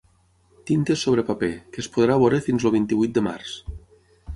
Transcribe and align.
Tintes 0.69 1.03
sobre 1.07 1.25
paper, 1.29 1.51
que 1.75 1.83
es 1.85 1.91
podrà 1.99 2.19
veure 2.27 2.43
fins 2.49 2.69
el 2.71 2.77
vint-i-vuit 2.81 3.19
de 3.19 3.29
març. 3.33 3.59